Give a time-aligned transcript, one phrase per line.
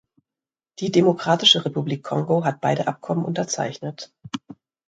[0.79, 4.11] Die Demokratische Republik Kongo hat beide Abkommen unterzeichnet.